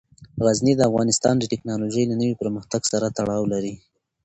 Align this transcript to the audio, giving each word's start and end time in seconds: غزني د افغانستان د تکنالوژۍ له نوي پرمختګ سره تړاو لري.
غزني 0.43 0.73
د 0.77 0.81
افغانستان 0.89 1.35
د 1.39 1.43
تکنالوژۍ 1.53 2.03
له 2.07 2.15
نوي 2.21 2.35
پرمختګ 2.41 2.81
سره 2.91 3.13
تړاو 3.17 3.43
لري. 3.53 3.75